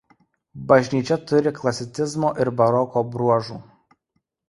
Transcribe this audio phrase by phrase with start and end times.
[0.71, 3.63] Bažnyčia turi klasicizmo ir baroko bruožų.